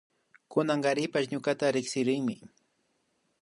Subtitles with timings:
[0.51, 2.35] Kunankarishpa ñukata riksirinmi